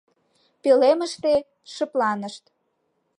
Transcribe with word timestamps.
Пӧлемыште 0.61 1.33
шыпланышт. 1.73 2.43